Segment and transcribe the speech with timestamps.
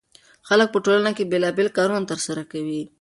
[0.47, 2.81] خلک په ټولنه کې بېلابېل کارونه ترسره کوي.